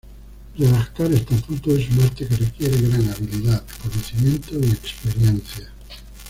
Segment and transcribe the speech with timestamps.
[0.57, 5.71] Redactar estatutos es un arte que requiere "gran habilidad, conocimiento y experiencia".